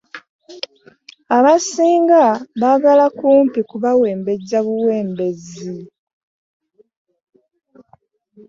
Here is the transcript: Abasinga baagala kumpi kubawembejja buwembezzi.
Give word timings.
Abasinga 1.37 2.21
baagala 2.61 3.05
kumpi 3.19 3.59
kubawembejja 3.69 4.59
buwembezzi. 4.65 5.75